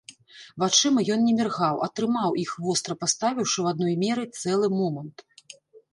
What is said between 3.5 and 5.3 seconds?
ў адной меры цэлы момант.